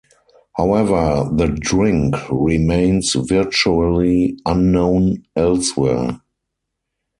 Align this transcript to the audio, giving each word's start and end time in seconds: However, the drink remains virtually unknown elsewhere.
However, 0.57 1.29
the 1.31 1.45
drink 1.47 2.15
remains 2.31 3.13
virtually 3.13 4.35
unknown 4.47 5.21
elsewhere. 5.35 6.19